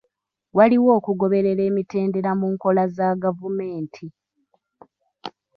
Waliwo 0.57 0.89
okugoberera 0.99 1.61
emitendera 1.69 2.31
mu 2.39 2.47
nkola 2.53 2.83
za 2.95 3.09
gavumenti. 3.23 4.05